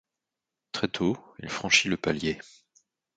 [0.71, 2.39] Très tôt, il franchit le palier.